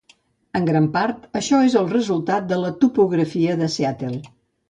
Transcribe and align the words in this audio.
En 0.59 0.63
gran 0.67 0.85
part, 0.95 1.19
això 1.41 1.59
és 1.65 1.75
el 1.83 1.91
resultat 1.91 2.49
de 2.53 2.59
la 2.63 2.73
topografia 2.85 3.61
de 3.63 3.71
Seattle. 3.77 4.19